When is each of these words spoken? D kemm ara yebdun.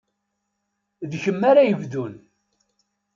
D 1.11 1.13
kemm 1.23 1.41
ara 1.49 1.69
yebdun. 1.69 2.13